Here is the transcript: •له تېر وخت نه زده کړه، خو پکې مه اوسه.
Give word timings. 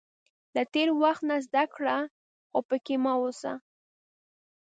•له 0.55 0.63
تېر 0.73 0.87
وخت 1.03 1.23
نه 1.29 1.37
زده 1.45 1.63
کړه، 1.75 1.97
خو 2.49 2.59
پکې 2.69 2.95
مه 3.03 3.13
اوسه. 3.19 3.53